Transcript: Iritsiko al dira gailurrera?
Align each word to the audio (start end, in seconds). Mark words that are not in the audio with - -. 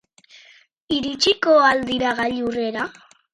Iritsiko 0.97 1.59
al 1.67 1.85
dira 1.91 2.15
gailurrera? 2.21 2.89